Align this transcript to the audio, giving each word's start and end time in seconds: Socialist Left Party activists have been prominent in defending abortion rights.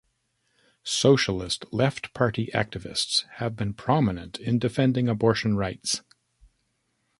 Socialist 0.83 1.65
Left 1.71 2.11
Party 2.15 2.49
activists 2.55 3.25
have 3.33 3.55
been 3.55 3.75
prominent 3.75 4.39
in 4.39 4.57
defending 4.57 5.07
abortion 5.07 5.55
rights. 5.55 6.01